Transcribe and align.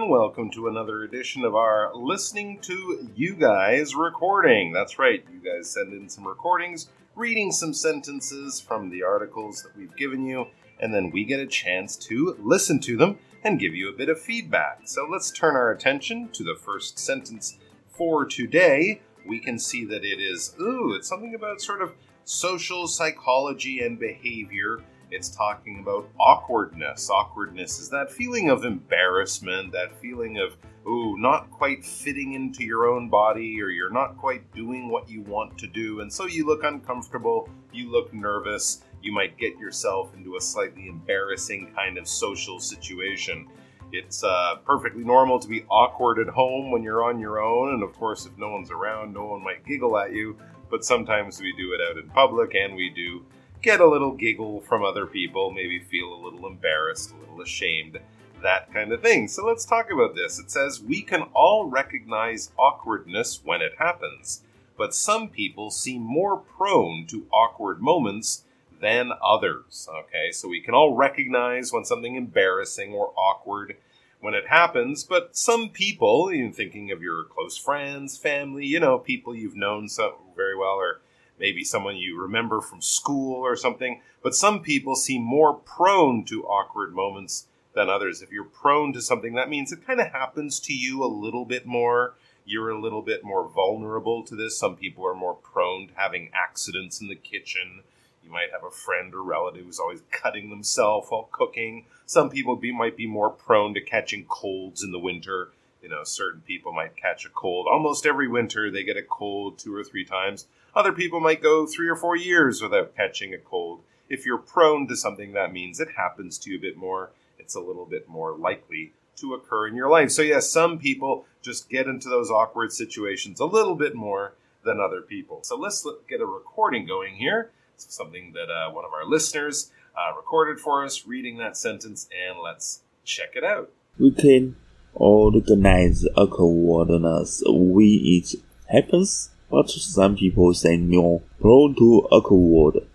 Everyone, 0.00 0.18
welcome 0.18 0.50
to 0.50 0.66
another 0.66 1.02
edition 1.02 1.44
of 1.44 1.54
our 1.54 1.94
Listening 1.94 2.58
to 2.60 3.10
You 3.14 3.34
Guys 3.34 3.94
recording. 3.94 4.72
That's 4.72 4.98
right, 4.98 5.22
you 5.30 5.40
guys 5.40 5.70
send 5.70 5.92
in 5.92 6.08
some 6.08 6.26
recordings, 6.26 6.88
reading 7.14 7.52
some 7.52 7.74
sentences 7.74 8.62
from 8.62 8.88
the 8.88 9.02
articles 9.02 9.62
that 9.62 9.76
we've 9.76 9.94
given 9.96 10.24
you, 10.24 10.46
and 10.80 10.94
then 10.94 11.10
we 11.10 11.24
get 11.24 11.38
a 11.38 11.46
chance 11.46 11.96
to 11.96 12.34
listen 12.40 12.80
to 12.80 12.96
them 12.96 13.18
and 13.44 13.60
give 13.60 13.74
you 13.74 13.90
a 13.90 13.96
bit 13.96 14.08
of 14.08 14.18
feedback. 14.18 14.80
So 14.84 15.06
let's 15.06 15.30
turn 15.30 15.54
our 15.54 15.70
attention 15.70 16.30
to 16.32 16.44
the 16.44 16.56
first 16.58 16.98
sentence 16.98 17.58
for 17.90 18.24
today. 18.24 19.02
We 19.26 19.38
can 19.38 19.58
see 19.58 19.84
that 19.84 20.02
it 20.02 20.18
is, 20.18 20.54
ooh, 20.58 20.94
it's 20.94 21.08
something 21.08 21.34
about 21.34 21.60
sort 21.60 21.82
of 21.82 21.92
social 22.24 22.88
psychology 22.88 23.80
and 23.80 23.98
behavior 23.98 24.78
it's 25.10 25.28
talking 25.28 25.80
about 25.80 26.08
awkwardness. 26.18 27.10
Awkwardness 27.10 27.78
is 27.78 27.88
that 27.90 28.10
feeling 28.10 28.50
of 28.50 28.64
embarrassment, 28.64 29.72
that 29.72 30.00
feeling 30.00 30.38
of, 30.38 30.56
ooh, 30.86 31.16
not 31.18 31.50
quite 31.50 31.84
fitting 31.84 32.34
into 32.34 32.64
your 32.64 32.86
own 32.88 33.08
body, 33.08 33.60
or 33.60 33.68
you're 33.68 33.92
not 33.92 34.16
quite 34.16 34.52
doing 34.54 34.88
what 34.88 35.08
you 35.08 35.22
want 35.22 35.58
to 35.58 35.66
do, 35.66 36.00
and 36.00 36.12
so 36.12 36.26
you 36.26 36.46
look 36.46 36.64
uncomfortable, 36.64 37.48
you 37.72 37.90
look 37.90 38.12
nervous, 38.14 38.82
you 39.02 39.12
might 39.12 39.38
get 39.38 39.58
yourself 39.58 40.14
into 40.14 40.36
a 40.36 40.40
slightly 40.40 40.88
embarrassing 40.88 41.72
kind 41.74 41.98
of 41.98 42.06
social 42.06 42.60
situation. 42.60 43.48
It's 43.92 44.22
uh, 44.22 44.56
perfectly 44.64 45.02
normal 45.02 45.40
to 45.40 45.48
be 45.48 45.64
awkward 45.70 46.20
at 46.20 46.28
home 46.28 46.70
when 46.70 46.82
you're 46.82 47.02
on 47.02 47.18
your 47.18 47.42
own, 47.42 47.74
and 47.74 47.82
of 47.82 47.92
course, 47.94 48.26
if 48.26 48.36
no 48.38 48.50
one's 48.50 48.70
around, 48.70 49.12
no 49.12 49.26
one 49.26 49.42
might 49.42 49.66
giggle 49.66 49.98
at 49.98 50.12
you, 50.12 50.36
but 50.70 50.84
sometimes 50.84 51.40
we 51.40 51.52
do 51.56 51.72
it 51.72 51.80
out 51.80 51.98
in 51.98 52.08
public, 52.10 52.54
and 52.54 52.76
we 52.76 52.90
do 52.90 53.24
get 53.62 53.80
a 53.80 53.88
little 53.88 54.12
giggle 54.12 54.60
from 54.62 54.84
other 54.84 55.06
people, 55.06 55.50
maybe 55.50 55.80
feel 55.80 56.12
a 56.12 56.22
little 56.22 56.46
embarrassed, 56.46 57.12
a 57.12 57.20
little 57.20 57.40
ashamed, 57.40 57.98
that 58.42 58.72
kind 58.72 58.92
of 58.92 59.02
thing. 59.02 59.28
So 59.28 59.46
let's 59.46 59.64
talk 59.64 59.90
about 59.92 60.14
this. 60.14 60.38
It 60.38 60.50
says, 60.50 60.80
We 60.80 61.02
can 61.02 61.22
all 61.34 61.66
recognize 61.66 62.52
awkwardness 62.58 63.40
when 63.44 63.60
it 63.60 63.72
happens, 63.78 64.42
but 64.76 64.94
some 64.94 65.28
people 65.28 65.70
seem 65.70 66.02
more 66.02 66.36
prone 66.38 67.06
to 67.08 67.26
awkward 67.32 67.80
moments 67.80 68.44
than 68.80 69.12
others. 69.22 69.88
Okay, 69.90 70.32
so 70.32 70.48
we 70.48 70.60
can 70.60 70.74
all 70.74 70.94
recognize 70.94 71.72
when 71.72 71.84
something 71.84 72.16
embarrassing 72.16 72.92
or 72.92 73.12
awkward 73.16 73.76
when 74.20 74.34
it 74.34 74.48
happens, 74.48 75.02
but 75.02 75.36
some 75.36 75.70
people, 75.70 76.30
even 76.32 76.52
thinking 76.52 76.90
of 76.90 77.02
your 77.02 77.24
close 77.24 77.56
friends, 77.56 78.18
family, 78.18 78.66
you 78.66 78.78
know, 78.78 78.98
people 78.98 79.34
you've 79.34 79.56
known 79.56 79.88
so 79.88 80.16
very 80.36 80.56
well, 80.56 80.74
or 80.74 81.00
maybe 81.40 81.64
someone 81.64 81.96
you 81.96 82.20
remember 82.20 82.60
from 82.60 82.82
school 82.82 83.34
or 83.34 83.56
something. 83.56 84.02
But 84.22 84.34
some 84.34 84.60
people 84.60 84.94
seem 84.94 85.22
more 85.22 85.54
prone 85.54 86.24
to 86.26 86.44
awkward 86.44 86.94
moments 86.94 87.46
than 87.74 87.88
others. 87.88 88.20
If 88.20 88.30
you're 88.30 88.44
prone 88.44 88.92
to 88.92 89.00
something, 89.00 89.34
that 89.34 89.48
means 89.48 89.72
it 89.72 89.86
kind 89.86 90.00
of 90.00 90.12
happens 90.12 90.60
to 90.60 90.74
you 90.74 91.02
a 91.02 91.06
little 91.06 91.46
bit 91.46 91.66
more. 91.66 92.14
You're 92.44 92.70
a 92.70 92.80
little 92.80 93.02
bit 93.02 93.24
more 93.24 93.48
vulnerable 93.48 94.22
to 94.24 94.36
this. 94.36 94.58
Some 94.58 94.76
people 94.76 95.06
are 95.06 95.14
more 95.14 95.34
prone 95.34 95.88
to 95.88 95.94
having 95.94 96.30
accidents 96.34 97.00
in 97.00 97.08
the 97.08 97.14
kitchen. 97.14 97.82
You 98.22 98.30
might 98.30 98.50
have 98.52 98.64
a 98.64 98.70
friend 98.70 99.14
or 99.14 99.22
relative 99.22 99.64
who's 99.64 99.80
always 99.80 100.02
cutting 100.10 100.50
themselves 100.50 101.08
while 101.08 101.28
cooking. 101.32 101.86
Some 102.06 102.28
people 102.28 102.56
be, 102.56 102.72
might 102.72 102.96
be 102.96 103.06
more 103.06 103.30
prone 103.30 103.74
to 103.74 103.80
catching 103.80 104.24
colds 104.26 104.82
in 104.82 104.92
the 104.92 104.98
winter. 104.98 105.50
You 105.82 105.88
know, 105.88 106.04
certain 106.04 106.42
people 106.42 106.72
might 106.72 106.96
catch 106.96 107.24
a 107.24 107.30
cold. 107.30 107.66
Almost 107.70 108.04
every 108.04 108.28
winter, 108.28 108.70
they 108.70 108.84
get 108.84 108.96
a 108.98 109.02
cold 109.02 109.58
two 109.58 109.74
or 109.74 109.82
three 109.82 110.04
times. 110.04 110.46
Other 110.74 110.92
people 110.92 111.20
might 111.20 111.42
go 111.42 111.66
three 111.66 111.88
or 111.88 111.96
four 111.96 112.16
years 112.16 112.62
without 112.62 112.96
catching 112.96 113.34
a 113.34 113.38
cold. 113.38 113.82
If 114.08 114.24
you're 114.24 114.38
prone 114.38 114.86
to 114.88 114.96
something, 114.96 115.32
that 115.32 115.52
means 115.52 115.80
it 115.80 115.88
happens 115.96 116.38
to 116.38 116.50
you 116.50 116.58
a 116.58 116.60
bit 116.60 116.76
more. 116.76 117.10
It's 117.38 117.54
a 117.54 117.60
little 117.60 117.86
bit 117.86 118.08
more 118.08 118.36
likely 118.36 118.92
to 119.16 119.34
occur 119.34 119.68
in 119.68 119.76
your 119.76 119.88
life. 119.88 120.10
So, 120.10 120.22
yes, 120.22 120.50
some 120.50 120.78
people 120.78 121.26
just 121.42 121.68
get 121.68 121.86
into 121.86 122.08
those 122.08 122.30
awkward 122.30 122.72
situations 122.72 123.40
a 123.40 123.46
little 123.46 123.74
bit 123.74 123.94
more 123.94 124.34
than 124.64 124.80
other 124.80 125.00
people. 125.00 125.40
So, 125.42 125.56
let's 125.56 125.86
get 126.08 126.20
a 126.20 126.26
recording 126.26 126.86
going 126.86 127.16
here. 127.16 127.50
It's 127.74 127.94
something 127.94 128.32
that 128.34 128.50
uh, 128.50 128.70
one 128.70 128.84
of 128.84 128.92
our 128.92 129.04
listeners 129.04 129.70
uh, 129.96 130.14
recorded 130.16 130.60
for 130.60 130.84
us, 130.84 131.06
reading 131.06 131.38
that 131.38 131.56
sentence, 131.56 132.08
and 132.14 132.38
let's 132.38 132.82
check 133.04 133.30
it 133.34 133.44
out. 133.44 133.70
We 133.98 134.12
can 134.12 134.56
all 134.94 135.32
recognize 135.32 136.04
awkwardness 136.16 137.42
We 137.48 138.22
it 138.22 138.40
happens 138.68 139.30
but 139.50 139.68
some 139.68 140.16
people 140.16 140.54
say 140.54 140.76
no, 140.76 141.22
prone 141.40 141.74
to 141.76 142.08
awkward 142.10 142.86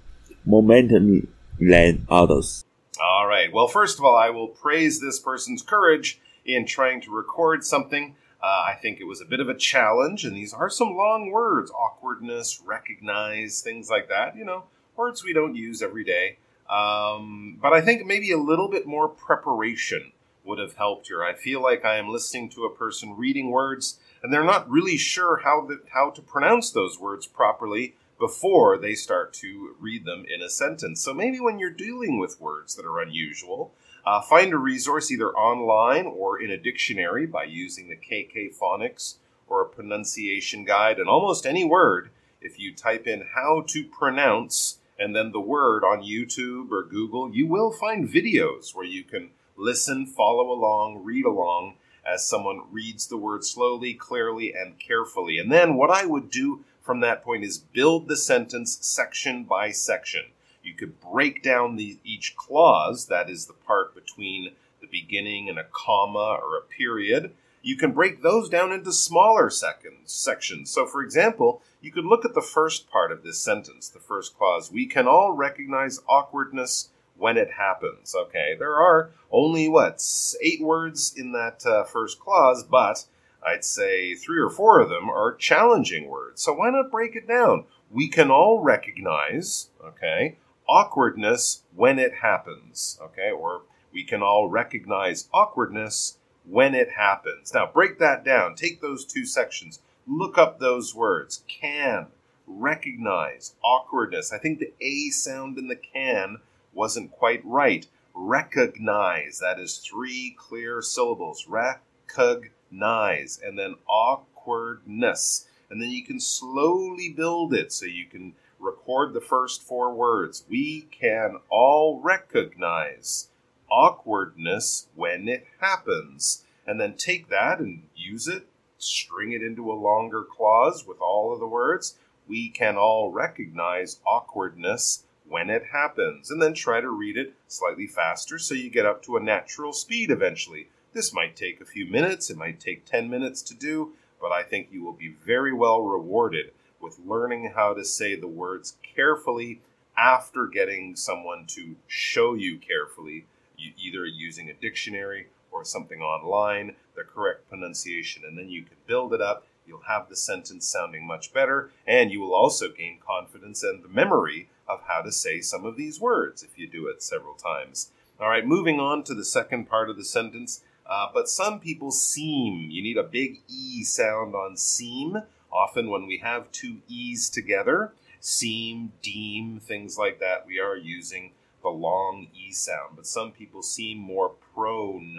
momentum 0.45 1.27
than 1.59 2.05
others. 2.09 2.63
All 3.01 3.27
right. 3.27 3.51
Well, 3.51 3.67
first 3.67 3.99
of 3.99 4.05
all, 4.05 4.15
I 4.15 4.29
will 4.29 4.47
praise 4.47 5.01
this 5.01 5.19
person's 5.19 5.61
courage 5.61 6.19
in 6.45 6.65
trying 6.65 7.01
to 7.01 7.11
record 7.11 7.65
something. 7.65 8.15
Uh, 8.41 8.63
I 8.67 8.77
think 8.79 8.99
it 8.99 9.05
was 9.05 9.21
a 9.21 9.25
bit 9.25 9.39
of 9.39 9.49
a 9.49 9.55
challenge, 9.55 10.23
and 10.23 10.35
these 10.35 10.53
are 10.53 10.69
some 10.69 10.95
long 10.95 11.31
words 11.31 11.71
awkwardness, 11.71 12.61
recognize, 12.63 13.61
things 13.61 13.89
like 13.89 14.07
that. 14.09 14.37
You 14.37 14.45
know, 14.45 14.63
words 14.95 15.23
we 15.23 15.33
don't 15.33 15.55
use 15.55 15.81
every 15.81 16.03
day. 16.03 16.37
Um, 16.69 17.57
but 17.61 17.73
I 17.73 17.81
think 17.81 18.05
maybe 18.05 18.31
a 18.31 18.37
little 18.37 18.69
bit 18.69 18.87
more 18.87 19.07
preparation 19.07 20.11
would 20.43 20.59
have 20.59 20.75
helped 20.75 21.07
here. 21.07 21.23
I 21.23 21.33
feel 21.33 21.61
like 21.61 21.83
I 21.83 21.97
am 21.97 22.09
listening 22.09 22.49
to 22.49 22.65
a 22.65 22.73
person 22.73 23.17
reading 23.17 23.49
words 23.49 23.99
and 24.25 24.33
they're 24.33 24.43
not 24.43 24.67
really 24.67 24.97
sure 24.97 25.41
how 25.43 25.67
the, 25.67 25.81
how 25.93 26.09
to 26.09 26.19
pronounce 26.19 26.71
those 26.71 26.99
words 26.99 27.27
properly 27.27 27.93
before 28.17 28.75
they 28.75 28.95
start 28.95 29.33
to 29.33 29.75
read 29.79 30.03
them 30.03 30.25
in 30.27 30.41
a 30.41 30.49
sentence. 30.49 30.99
So 30.99 31.13
maybe 31.13 31.39
when 31.39 31.59
you're 31.59 31.69
dealing 31.69 32.17
with 32.17 32.41
words 32.41 32.73
that 32.73 32.87
are 32.87 32.99
unusual, 32.99 33.71
uh, 34.03 34.23
find 34.23 34.51
a 34.51 34.57
resource 34.57 35.11
either 35.11 35.31
online 35.33 36.07
or 36.07 36.41
in 36.41 36.49
a 36.49 36.57
dictionary 36.57 37.27
by 37.27 37.43
using 37.43 37.87
the 37.87 37.95
KK 37.95 38.57
Phonics 38.57 39.17
or 39.47 39.61
a 39.61 39.69
pronunciation 39.69 40.65
guide. 40.65 40.97
And 40.97 41.07
almost 41.07 41.45
any 41.45 41.63
word, 41.63 42.09
if 42.41 42.57
you 42.57 42.73
type 42.73 43.05
in 43.05 43.27
how 43.35 43.63
to 43.67 43.83
pronounce 43.83 44.79
and 44.97 45.15
then 45.15 45.33
the 45.33 45.39
word 45.39 45.83
on 45.83 46.01
YouTube 46.01 46.71
or 46.71 46.81
Google, 46.81 47.31
you 47.31 47.45
will 47.45 47.71
find 47.71 48.09
videos 48.09 48.73
where 48.73 48.87
you 48.87 49.03
can 49.03 49.29
listen, 49.55 50.07
follow 50.07 50.51
along, 50.51 51.03
read 51.03 51.25
along, 51.25 51.75
as 52.05 52.27
someone 52.27 52.61
reads 52.71 53.07
the 53.07 53.17
word 53.17 53.43
slowly, 53.43 53.93
clearly, 53.93 54.53
and 54.53 54.79
carefully. 54.79 55.37
And 55.37 55.51
then 55.51 55.75
what 55.75 55.89
I 55.89 56.05
would 56.05 56.29
do 56.29 56.63
from 56.81 56.99
that 56.99 57.23
point 57.23 57.43
is 57.43 57.57
build 57.57 58.07
the 58.07 58.15
sentence 58.15 58.77
section 58.81 59.43
by 59.43 59.71
section. 59.71 60.25
You 60.63 60.73
could 60.73 60.99
break 60.99 61.43
down 61.43 61.75
the, 61.75 61.97
each 62.03 62.35
clause, 62.35 63.07
that 63.07 63.29
is 63.29 63.45
the 63.45 63.53
part 63.53 63.95
between 63.95 64.53
the 64.81 64.87
beginning 64.87 65.49
and 65.49 65.57
a 65.57 65.65
comma 65.71 66.39
or 66.41 66.57
a 66.57 66.61
period. 66.61 67.33
You 67.61 67.77
can 67.77 67.93
break 67.93 68.21
those 68.21 68.49
down 68.49 68.71
into 68.71 68.91
smaller 68.91 69.49
seconds, 69.49 70.13
sections. 70.13 70.69
So, 70.69 70.85
for 70.85 71.01
example, 71.01 71.61
you 71.81 71.91
could 71.91 72.05
look 72.05 72.25
at 72.25 72.35
the 72.35 72.41
first 72.41 72.89
part 72.89 73.11
of 73.11 73.23
this 73.23 73.39
sentence, 73.39 73.89
the 73.89 73.99
first 73.99 74.37
clause. 74.37 74.71
We 74.71 74.85
can 74.85 75.07
all 75.07 75.31
recognize 75.31 75.99
awkwardness 76.07 76.89
when 77.17 77.37
it 77.37 77.51
happens. 77.51 78.15
Okay, 78.15 78.55
there 78.57 78.75
are 78.75 79.11
only 79.31 79.67
what 79.67 80.01
eight 80.41 80.61
words 80.61 81.13
in 81.15 81.31
that 81.31 81.65
uh, 81.65 81.83
first 81.83 82.19
clause, 82.19 82.63
but 82.63 83.05
I'd 83.45 83.63
say 83.63 84.15
three 84.15 84.39
or 84.39 84.49
four 84.49 84.79
of 84.79 84.89
them 84.89 85.09
are 85.09 85.35
challenging 85.35 86.07
words. 86.07 86.41
So 86.41 86.53
why 86.53 86.71
not 86.71 86.91
break 86.91 87.15
it 87.15 87.27
down? 87.27 87.65
We 87.91 88.07
can 88.09 88.31
all 88.31 88.61
recognize, 88.61 89.69
okay, 89.83 90.37
awkwardness 90.67 91.63
when 91.75 91.99
it 91.99 92.15
happens, 92.21 92.99
okay, 93.01 93.31
or 93.31 93.61
we 93.93 94.03
can 94.03 94.21
all 94.21 94.49
recognize 94.49 95.29
awkwardness 95.31 96.17
when 96.43 96.73
it 96.73 96.89
happens. 96.97 97.53
Now 97.53 97.69
break 97.71 97.99
that 97.99 98.25
down. 98.25 98.55
Take 98.55 98.81
those 98.81 99.05
two 99.05 99.25
sections. 99.25 99.79
Look 100.07 100.37
up 100.37 100.59
those 100.59 100.93
words. 100.93 101.43
Can 101.47 102.07
recognize 102.47 103.55
awkwardness. 103.63 104.31
I 104.31 104.37
think 104.37 104.59
the 104.59 104.73
A 104.81 105.09
sound 105.09 105.57
in 105.57 105.67
the 105.67 105.75
can 105.75 106.37
wasn't 106.75 107.11
quite 107.11 107.41
right. 107.43 107.87
Recognize, 108.13 109.39
that 109.39 109.59
is 109.59 109.77
three 109.77 110.35
clear 110.37 110.81
syllables. 110.81 111.47
Recognize, 111.47 113.39
and 113.43 113.57
then 113.57 113.75
awkwardness. 113.87 115.47
And 115.69 115.81
then 115.81 115.89
you 115.89 116.03
can 116.03 116.19
slowly 116.19 117.09
build 117.09 117.53
it 117.53 117.71
so 117.71 117.87
you 117.87 118.05
can 118.05 118.33
record 118.59 119.13
the 119.13 119.21
first 119.21 119.63
four 119.63 119.93
words. 119.93 120.45
We 120.47 120.81
can 120.91 121.37
all 121.49 121.99
recognize 121.99 123.29
awkwardness 123.71 124.87
when 124.93 125.27
it 125.27 125.47
happens. 125.59 126.43
And 126.67 126.79
then 126.79 126.93
take 126.93 127.29
that 127.29 127.59
and 127.59 127.87
use 127.95 128.27
it 128.27 128.47
string 128.77 129.31
it 129.31 129.41
into 129.41 129.71
a 129.71 129.73
longer 129.73 130.23
clause 130.23 130.85
with 130.85 130.99
all 130.99 131.33
of 131.33 131.39
the 131.39 131.47
words, 131.47 131.97
we 132.27 132.49
can 132.49 132.75
all 132.75 133.11
recognize 133.11 133.99
awkwardness 134.05 135.04
when 135.27 135.49
it 135.49 135.63
happens, 135.71 136.29
and 136.29 136.41
then 136.41 136.53
try 136.53 136.81
to 136.81 136.89
read 136.89 137.17
it 137.17 137.33
slightly 137.47 137.87
faster 137.87 138.37
so 138.37 138.53
you 138.53 138.69
get 138.69 138.85
up 138.85 139.01
to 139.03 139.17
a 139.17 139.23
natural 139.23 139.73
speed 139.73 140.11
eventually. 140.11 140.67
This 140.93 141.13
might 141.13 141.35
take 141.35 141.59
a 141.59 141.65
few 141.65 141.85
minutes, 141.85 142.29
it 142.29 142.37
might 142.37 142.59
take 142.59 142.85
10 142.85 143.09
minutes 143.09 143.41
to 143.43 143.55
do, 143.55 143.93
but 144.21 144.31
I 144.31 144.43
think 144.43 144.69
you 144.71 144.83
will 144.83 144.93
be 144.93 145.15
very 145.25 145.53
well 145.53 145.81
rewarded 145.81 146.51
with 146.79 146.99
learning 147.05 147.51
how 147.55 147.73
to 147.73 147.83
say 147.83 148.15
the 148.15 148.27
words 148.27 148.77
carefully 148.95 149.61
after 149.97 150.45
getting 150.45 150.95
someone 150.95 151.45
to 151.47 151.75
show 151.87 152.33
you 152.33 152.57
carefully, 152.57 153.25
either 153.57 154.05
using 154.05 154.49
a 154.49 154.53
dictionary 154.53 155.27
or 155.51 155.63
something 155.63 156.01
online, 156.01 156.75
the 156.95 157.03
correct 157.03 157.49
pronunciation, 157.49 158.23
and 158.27 158.37
then 158.37 158.49
you 158.49 158.63
can 158.63 158.77
build 158.87 159.13
it 159.13 159.21
up. 159.21 159.47
You'll 159.65 159.81
have 159.87 160.09
the 160.09 160.15
sentence 160.15 160.67
sounding 160.67 161.07
much 161.07 161.33
better, 161.33 161.71
and 161.87 162.11
you 162.11 162.19
will 162.19 162.35
also 162.35 162.69
gain 162.69 162.99
confidence 163.05 163.63
and 163.63 163.83
the 163.83 163.89
memory 163.89 164.49
of 164.67 164.81
how 164.87 165.01
to 165.01 165.11
say 165.11 165.41
some 165.41 165.65
of 165.65 165.77
these 165.77 165.99
words 165.99 166.43
if 166.43 166.57
you 166.57 166.67
do 166.67 166.87
it 166.87 167.03
several 167.03 167.35
times. 167.35 167.91
All 168.19 168.29
right, 168.29 168.45
moving 168.45 168.79
on 168.79 169.03
to 169.03 169.13
the 169.13 169.25
second 169.25 169.65
part 169.69 169.89
of 169.89 169.97
the 169.97 170.05
sentence. 170.05 170.63
Uh, 170.87 171.07
but 171.13 171.27
some 171.27 171.59
people 171.59 171.91
seem, 171.91 172.69
you 172.69 172.81
need 172.81 172.97
a 172.97 173.03
big 173.03 173.41
E 173.47 173.83
sound 173.83 174.35
on 174.35 174.55
seem. 174.55 175.17
Often, 175.51 175.89
when 175.89 176.05
we 176.05 176.19
have 176.19 176.51
two 176.51 176.77
E's 176.87 177.29
together, 177.29 177.93
seem, 178.19 178.91
deem, 179.01 179.59
things 179.59 179.97
like 179.97 180.19
that, 180.19 180.45
we 180.45 180.59
are 180.59 180.77
using 180.77 181.31
the 181.61 181.69
long 181.69 182.27
E 182.35 182.51
sound. 182.51 182.95
But 182.95 183.07
some 183.07 183.31
people 183.31 183.63
seem 183.63 183.97
more 183.97 184.33
prone, 184.53 185.17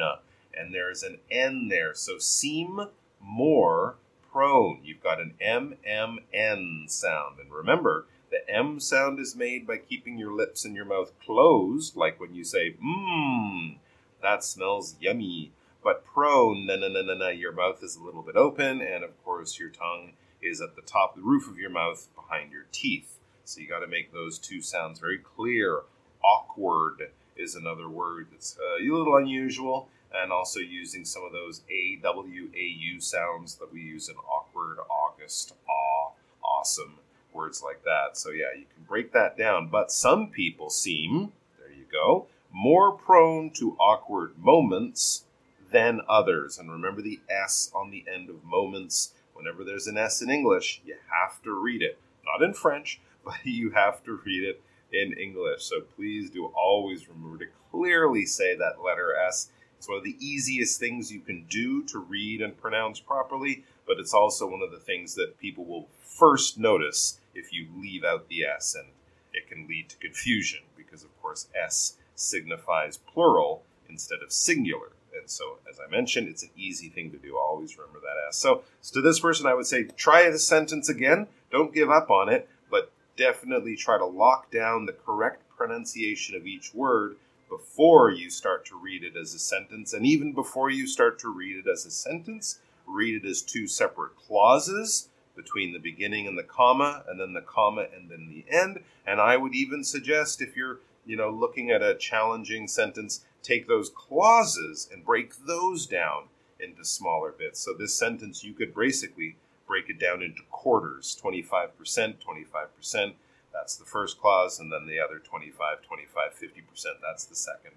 and 0.54 0.72
there's 0.72 1.02
an 1.02 1.18
N 1.30 1.68
there. 1.68 1.94
So 1.94 2.18
seem 2.18 2.86
more 3.20 3.96
prone. 4.30 4.80
You've 4.84 5.02
got 5.02 5.20
an 5.20 5.34
M 5.40 5.74
M 5.84 6.20
N 6.32 6.84
sound. 6.86 7.40
And 7.40 7.50
remember, 7.50 8.06
the 8.30 8.48
M 8.48 8.80
sound 8.80 9.18
is 9.18 9.36
made 9.36 9.66
by 9.66 9.76
keeping 9.76 10.18
your 10.18 10.32
lips 10.32 10.64
and 10.64 10.74
your 10.74 10.84
mouth 10.84 11.12
closed, 11.24 11.96
like 11.96 12.18
when 12.20 12.34
you 12.34 12.44
say, 12.44 12.74
mmm, 12.84 13.76
that 14.22 14.42
smells 14.42 14.96
yummy. 15.00 15.52
But 15.82 16.04
prone, 16.04 16.66
na 16.66 16.76
na 16.76 16.88
na 16.88 17.02
na 17.02 17.14
na, 17.14 17.28
your 17.28 17.52
mouth 17.52 17.82
is 17.82 17.94
a 17.94 18.02
little 18.02 18.22
bit 18.22 18.34
open, 18.34 18.80
and 18.80 19.04
of 19.04 19.22
course, 19.24 19.58
your 19.58 19.68
tongue 19.68 20.12
is 20.42 20.60
at 20.60 20.74
the 20.74 20.82
top, 20.82 21.14
the 21.14 21.22
roof 21.22 21.48
of 21.48 21.58
your 21.58 21.70
mouth 21.70 22.08
behind 22.16 22.50
your 22.50 22.66
teeth. 22.72 23.18
So 23.44 23.60
you 23.60 23.68
got 23.68 23.80
to 23.80 23.86
make 23.86 24.12
those 24.12 24.38
two 24.38 24.60
sounds 24.60 24.98
very 24.98 25.18
clear. 25.18 25.82
Awkward 26.24 27.10
is 27.36 27.54
another 27.54 27.88
word 27.88 28.26
that's 28.32 28.58
uh, 28.58 28.82
a 28.82 28.90
little 28.90 29.16
unusual, 29.16 29.88
and 30.12 30.32
also 30.32 30.58
using 30.58 31.04
some 31.04 31.22
of 31.24 31.32
those 31.32 31.62
A 31.70 32.00
W 32.02 32.50
A 32.56 32.64
U 32.64 33.00
sounds 33.00 33.54
that 33.56 33.72
we 33.72 33.80
use 33.80 34.08
in 34.08 34.16
awkward, 34.16 34.78
August, 34.90 35.54
awe, 35.68 36.10
awesome 36.42 36.98
words 37.36 37.62
like 37.62 37.84
that. 37.84 38.16
So, 38.16 38.30
yeah, 38.30 38.56
you 38.56 38.64
can 38.74 38.84
break 38.88 39.12
that 39.12 39.36
down. 39.36 39.68
But 39.68 39.92
some 39.92 40.28
people 40.28 40.70
seem, 40.70 41.32
there 41.58 41.72
you 41.72 41.84
go, 41.92 42.26
more 42.50 42.92
prone 42.92 43.50
to 43.50 43.76
awkward 43.78 44.38
moments 44.38 45.24
than 45.70 46.00
others. 46.08 46.58
And 46.58 46.70
remember 46.70 47.02
the 47.02 47.20
S 47.28 47.70
on 47.74 47.90
the 47.90 48.04
end 48.12 48.30
of 48.30 48.42
moments. 48.44 49.12
Whenever 49.34 49.62
there's 49.62 49.86
an 49.86 49.98
S 49.98 50.22
in 50.22 50.30
English, 50.30 50.80
you 50.84 50.96
have 51.22 51.42
to 51.42 51.52
read 51.52 51.82
it. 51.82 51.98
Not 52.24 52.42
in 52.42 52.54
French, 52.54 53.00
but 53.24 53.44
you 53.44 53.70
have 53.70 54.02
to 54.04 54.20
read 54.24 54.42
it 54.44 54.62
in 54.92 55.12
English. 55.12 55.64
So 55.64 55.80
please 55.80 56.30
do 56.30 56.46
always 56.56 57.08
remember 57.08 57.44
to 57.44 57.50
clearly 57.70 58.24
say 58.24 58.56
that 58.56 58.82
letter 58.82 59.14
S. 59.14 59.50
It's 59.76 59.88
one 59.88 59.98
of 59.98 60.04
the 60.04 60.16
easiest 60.18 60.80
things 60.80 61.12
you 61.12 61.20
can 61.20 61.44
do 61.50 61.82
to 61.84 61.98
read 61.98 62.40
and 62.40 62.56
pronounce 62.56 62.98
properly, 62.98 63.64
but 63.86 63.98
it's 63.98 64.14
also 64.14 64.46
one 64.46 64.62
of 64.62 64.70
the 64.70 64.78
things 64.78 65.14
that 65.14 65.38
people 65.38 65.64
will 65.64 65.88
first 66.00 66.58
notice 66.58 67.20
if 67.34 67.52
you 67.52 67.68
leave 67.76 68.04
out 68.04 68.28
the 68.28 68.44
S, 68.44 68.74
and 68.74 68.88
it 69.32 69.48
can 69.48 69.66
lead 69.68 69.88
to 69.90 69.96
confusion 69.98 70.60
because, 70.76 71.04
of 71.04 71.22
course, 71.22 71.48
S 71.54 71.96
signifies 72.14 72.96
plural 72.96 73.62
instead 73.88 74.20
of 74.22 74.32
singular. 74.32 74.88
And 75.18 75.30
so, 75.30 75.58
as 75.70 75.78
I 75.80 75.90
mentioned, 75.90 76.28
it's 76.28 76.42
an 76.42 76.50
easy 76.56 76.88
thing 76.88 77.10
to 77.10 77.18
do. 77.18 77.36
Always 77.36 77.76
remember 77.76 78.00
that 78.00 78.28
S. 78.28 78.36
So, 78.36 78.62
so 78.80 78.94
to 78.94 79.00
this 79.00 79.20
person, 79.20 79.46
I 79.46 79.54
would 79.54 79.66
say 79.66 79.84
try 79.84 80.28
the 80.30 80.38
sentence 80.38 80.88
again. 80.88 81.26
Don't 81.50 81.74
give 81.74 81.90
up 81.90 82.10
on 82.10 82.28
it, 82.28 82.48
but 82.70 82.92
definitely 83.16 83.76
try 83.76 83.98
to 83.98 84.06
lock 84.06 84.50
down 84.50 84.86
the 84.86 84.92
correct 84.92 85.42
pronunciation 85.56 86.36
of 86.36 86.46
each 86.46 86.74
word 86.74 87.16
before 87.48 88.10
you 88.10 88.28
start 88.28 88.66
to 88.66 88.76
read 88.76 89.04
it 89.04 89.16
as 89.16 89.32
a 89.32 89.38
sentence. 89.38 89.92
And 89.92 90.04
even 90.04 90.32
before 90.32 90.70
you 90.70 90.86
start 90.86 91.18
to 91.20 91.28
read 91.28 91.56
it 91.56 91.70
as 91.70 91.86
a 91.86 91.90
sentence, 91.90 92.58
read 92.86 93.24
it 93.24 93.28
as 93.28 93.42
two 93.42 93.66
separate 93.66 94.16
clauses 94.16 95.08
between 95.34 95.72
the 95.72 95.78
beginning 95.78 96.26
and 96.26 96.36
the 96.36 96.42
comma, 96.42 97.04
and 97.08 97.20
then 97.20 97.34
the 97.34 97.42
comma 97.42 97.86
and 97.94 98.10
then 98.10 98.28
the 98.28 98.44
end. 98.52 98.80
And 99.06 99.20
I 99.20 99.36
would 99.36 99.54
even 99.54 99.84
suggest 99.84 100.40
if 100.40 100.56
you're, 100.56 100.80
you 101.04 101.16
know, 101.16 101.30
looking 101.30 101.70
at 101.70 101.82
a 101.82 101.94
challenging 101.94 102.66
sentence, 102.66 103.24
take 103.42 103.68
those 103.68 103.90
clauses 103.90 104.88
and 104.90 105.04
break 105.04 105.46
those 105.46 105.86
down 105.86 106.24
into 106.58 106.84
smaller 106.84 107.32
bits. 107.32 107.60
So 107.60 107.74
this 107.74 107.94
sentence 107.94 108.42
you 108.42 108.54
could 108.54 108.74
basically 108.74 109.36
break 109.66 109.90
it 109.90 110.00
down 110.00 110.22
into 110.22 110.42
quarters 110.50 111.20
25%, 111.22 111.70
25%. 111.84 113.14
That's 113.52 113.76
the 113.76 113.84
first 113.84 114.20
clause, 114.20 114.58
and 114.60 114.72
then 114.72 114.86
the 114.86 115.00
other 115.00 115.18
25, 115.18 115.82
25, 115.82 116.30
50%. 116.34 116.84
That's 117.02 117.24
the 117.24 117.34
second. 117.34 117.72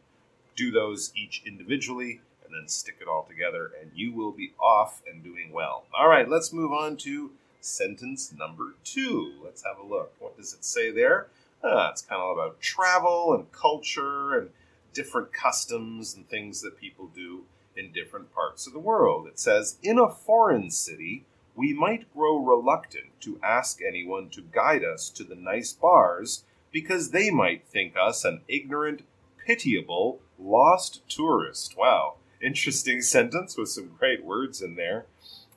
Do 0.55 0.71
those 0.71 1.11
each 1.15 1.41
individually 1.45 2.21
and 2.49 2.61
then 2.61 2.67
stick 2.67 2.97
it 3.01 3.07
all 3.07 3.23
together, 3.23 3.71
and 3.79 3.91
you 3.93 4.11
will 4.11 4.31
be 4.31 4.53
off 4.59 5.01
and 5.09 5.23
doing 5.23 5.51
well. 5.51 5.85
All 5.97 6.09
right, 6.09 6.27
let's 6.27 6.51
move 6.51 6.71
on 6.71 6.97
to 6.97 7.31
sentence 7.61 8.33
number 8.37 8.75
two. 8.83 9.33
Let's 9.43 9.63
have 9.63 9.77
a 9.77 9.85
look. 9.85 10.13
What 10.19 10.37
does 10.37 10.53
it 10.53 10.65
say 10.65 10.91
there? 10.91 11.27
Uh, 11.63 11.89
it's 11.91 12.01
kind 12.01 12.21
of 12.21 12.37
about 12.37 12.61
travel 12.61 13.33
and 13.33 13.51
culture 13.51 14.37
and 14.37 14.49
different 14.93 15.33
customs 15.33 16.15
and 16.15 16.27
things 16.27 16.61
that 16.61 16.79
people 16.79 17.07
do 17.13 17.43
in 17.75 17.91
different 17.91 18.33
parts 18.33 18.65
of 18.65 18.73
the 18.73 18.79
world. 18.79 19.27
It 19.27 19.39
says, 19.39 19.77
In 19.83 19.99
a 19.99 20.09
foreign 20.09 20.71
city, 20.71 21.25
we 21.55 21.73
might 21.73 22.11
grow 22.13 22.37
reluctant 22.37 23.19
to 23.21 23.39
ask 23.43 23.79
anyone 23.81 24.29
to 24.29 24.41
guide 24.41 24.83
us 24.83 25.09
to 25.09 25.23
the 25.23 25.35
nice 25.35 25.73
bars 25.73 26.43
because 26.71 27.11
they 27.11 27.29
might 27.29 27.67
think 27.67 27.95
us 27.97 28.23
an 28.23 28.41
ignorant, 28.47 29.01
pitiable, 29.45 30.21
lost 30.37 31.01
tourist. 31.09 31.75
Wow, 31.77 32.15
interesting 32.41 33.01
sentence 33.01 33.57
with 33.57 33.69
some 33.69 33.91
great 33.97 34.23
words 34.23 34.61
in 34.61 34.75
there. 34.75 35.05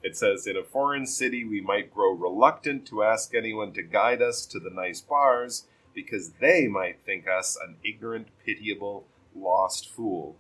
It 0.03 0.17
says, 0.17 0.47
In 0.47 0.57
a 0.57 0.65
foreign 0.65 1.07
city, 1.07 1.45
we 1.45 1.61
might 1.61 1.95
grow 1.95 2.13
reluctant 2.13 2.87
to 2.87 3.03
ask 3.03 3.35
anyone 3.35 3.73
to 3.73 3.83
guide 3.83 4.21
us 4.21 4.47
to 4.47 4.59
the 4.59 4.71
nice 4.71 5.01
bars 5.01 5.65
because 5.95 6.33
they 6.41 6.67
might 6.67 7.01
think 7.05 7.29
us 7.29 7.57
an 7.63 7.77
ignorant, 7.85 8.29
pitiable, 8.45 9.05
lost 9.35 9.89
fool. 9.89 10.37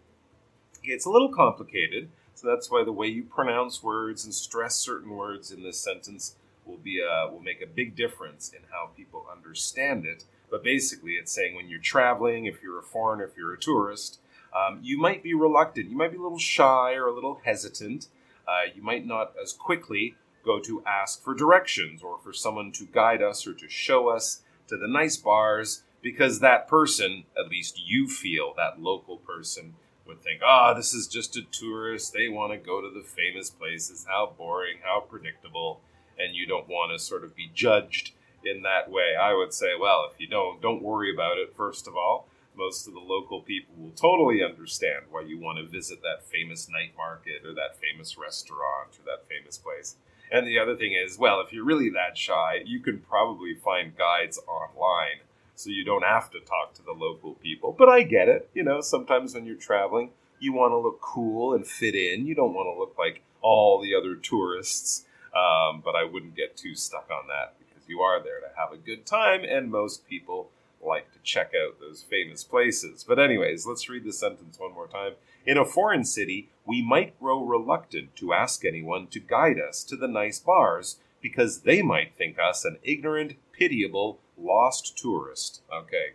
It's 0.83 1.07
a 1.07 1.11
little 1.11 1.33
complicated, 1.33 2.09
so 2.35 2.49
that's 2.49 2.71
why 2.71 2.83
the 2.85 2.93
way 2.93 3.07
you 3.07 3.23
pronounce 3.23 3.83
words 3.83 4.25
and 4.25 4.35
stress 4.35 4.75
certain 4.77 5.11
words 5.11 5.53
in 5.53 5.63
this 5.63 5.79
sentence 5.79 6.35
will 6.65 6.79
be 6.79 7.01
a, 7.01 7.31
will 7.31 7.41
make 7.41 7.63
a 7.63 7.67
big 7.67 7.95
difference 7.95 8.53
in 8.53 8.61
how 8.71 8.91
people 8.97 9.27
understand 9.31 10.05
it. 10.05 10.25
But 10.51 10.65
basically, 10.65 11.13
it's 11.13 11.33
saying 11.33 11.55
when 11.55 11.69
you're 11.69 11.81
traveling, 11.81 12.47
if 12.47 12.63
you're 12.63 12.79
a 12.79 12.83
foreigner, 12.83 13.25
if 13.25 13.37
you're 13.37 13.55
a 13.55 13.59
tourist, 13.59 14.19
um, 14.55 14.81
you 14.83 14.99
might 14.99 15.23
be 15.23 15.35
reluctant, 15.35 15.91
you 15.91 15.97
might 15.97 16.11
be 16.11 16.19
a 16.19 16.23
little 16.23 16.39
shy 16.39 16.95
or 16.95 17.07
a 17.07 17.15
little 17.15 17.41
hesitant 17.45 18.09
uh, 18.47 18.73
you 18.75 18.83
might 18.83 19.07
not 19.07 19.33
as 19.41 19.53
quickly 19.53 20.15
go 20.45 20.59
to 20.61 20.83
ask 20.87 21.23
for 21.23 21.35
directions 21.35 22.03
or 22.03 22.19
for 22.19 22.33
someone 22.33 22.73
to 22.73 22.85
guide 22.85 23.23
us 23.23 23.47
or 23.47 23.55
to 23.55 23.69
show 23.69 24.09
us 24.09 24.43
to 24.67 24.77
the 24.77 24.89
nice 24.89 25.17
bars 25.17 25.85
because 26.03 26.41
that 26.41 26.67
person, 26.67 27.25
at 27.39 27.49
least 27.49 27.81
you 27.85 28.09
feel, 28.09 28.53
that 28.57 28.81
local 28.81 29.19
person, 29.19 29.75
would 30.05 30.21
think, 30.21 30.41
ah, 30.45 30.73
oh, 30.73 30.77
this 30.77 30.93
is 30.93 31.07
just 31.07 31.37
a 31.37 31.43
tourist. 31.43 32.13
They 32.13 32.29
want 32.29 32.53
to 32.53 32.59
go 32.59 32.81
to 32.81 32.91
the 32.91 33.07
famous 33.07 33.51
places. 33.51 34.05
How 34.09 34.35
boring, 34.37 34.79
how 34.83 35.01
predictable. 35.01 35.81
And 36.19 36.35
you 36.35 36.45
don't 36.47 36.69
want 36.69 36.91
to 36.93 36.99
sort 36.99 37.23
of 37.23 37.37
be 37.37 37.51
judged 37.55 38.11
in 38.45 38.63
that 38.63 38.91
way. 38.91 39.15
I 39.21 39.33
would 39.33 39.55
say, 39.55 39.69
well, 39.81 40.09
if 40.13 40.21
you 40.21 40.27
don't, 40.27 40.61
don't 40.61 40.83
worry 40.83 41.15
about 41.15 41.39
it, 41.39 41.55
first 41.55 41.87
of 41.87 41.97
all 41.97 42.27
most 42.57 42.87
of 42.87 42.95
the 42.95 43.01
local 43.01 43.41
people 43.41 43.75
will 43.77 43.93
totally 43.93 44.43
understand 44.43 45.05
why 45.11 45.23
you 45.23 45.39
want 45.39 45.59
to 45.59 45.65
visit 45.67 46.03
that 46.03 46.25
famous 46.25 46.69
night 46.69 46.93
market 46.97 47.45
or 47.45 47.55
that 47.55 47.79
famous 47.81 48.19
restaurant 48.19 48.99
or 48.99 49.05
that 49.05 49.27
famous 49.29 49.59
place. 49.59 49.97
And 50.31 50.47
the 50.47 50.59
other 50.59 50.77
thing 50.77 50.95
is, 50.95 51.19
well, 51.19 51.41
if 51.41 51.53
you're 51.53 51.65
really 51.65 51.91
that 51.91 52.17
shy, 52.17 52.63
you 52.65 52.81
can 52.81 52.99
probably 53.01 53.55
find 53.55 53.97
guides 53.97 54.39
online 54.49 55.21
so 55.55 55.71
you 55.71 55.85
don't 55.85 56.05
have 56.05 56.31
to 56.31 56.41
talk 56.41 56.75
to 56.75 56.83
the 56.83 56.93
local 56.93 57.35
people. 57.35 57.75
But 57.77 57.89
I 57.89 58.03
get 58.03 58.29
it. 58.29 58.49
You 58.55 58.63
know, 58.63 58.81
sometimes 58.81 59.35
when 59.35 59.45
you're 59.45 59.57
traveling, 59.57 60.11
you 60.41 60.53
want 60.53 60.73
to 60.73 60.79
look 60.79 61.01
cool 61.01 61.55
and 61.55 61.67
fit 61.67 61.95
in. 61.95 62.27
You 62.27 62.35
don't 62.35 62.55
want 62.55 62.67
to 62.75 62.79
look 62.79 62.97
like 62.99 63.23
all 63.43 63.81
the 63.81 63.95
other 63.95 64.15
tourists. 64.15 65.05
Um, 65.35 65.83
but 65.85 65.95
I 65.95 66.05
wouldn't 66.05 66.37
get 66.37 66.57
too 66.57 66.75
stuck 66.75 67.09
on 67.11 67.29
that 67.29 67.55
because 67.59 67.89
you 67.89 68.01
are 68.01 68.23
there 68.23 68.41
to 68.41 68.49
have 68.57 68.73
a 68.73 68.77
good 68.77 69.07
time, 69.07 69.45
and 69.45 69.71
most 69.71 70.07
people 70.07 70.51
like 70.83 71.13
to 71.13 71.19
check 71.23 71.53
out 71.55 71.81
those 71.81 72.03
famous 72.03 72.45
places. 72.45 73.05
But, 73.07 73.19
anyways, 73.19 73.67
let's 73.67 73.89
read 73.89 74.05
the 74.05 74.13
sentence 74.13 74.59
one 74.59 74.75
more 74.75 74.89
time. 74.89 75.13
In 75.45 75.57
a 75.57 75.65
foreign 75.65 76.05
city, 76.05 76.51
we 76.65 76.83
might 76.83 77.19
grow 77.19 77.45
reluctant 77.45 78.15
to 78.17 78.33
ask 78.33 78.65
anyone 78.65 79.09
to 79.09 79.21
guide 79.21 79.59
us 79.59 79.83
to 79.85 79.97
the 79.97 80.09
nice 80.09 80.39
bars 80.39 80.99
because 81.21 81.61
they 81.61 81.83
might 81.83 82.15
think 82.17 82.39
us 82.39 82.65
an 82.65 82.79
ignorant, 82.83 83.35
pitiable, 83.53 84.19
lost 84.39 84.97
tourist. 84.99 85.63
Okay, 85.73 86.15